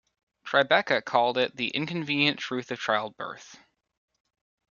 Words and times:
Tribeca 0.47 1.05
called 1.05 1.37
it 1.37 1.55
"The 1.55 1.67
Inconvenient 1.69 2.39
Truth 2.39 2.71
of 2.71 2.79
Childbirth". 2.79 3.59